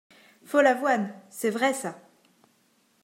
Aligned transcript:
Follavoine 0.45 1.13
C’est 1.29 1.51
vrai 1.51 1.73
ça!… 1.75 1.95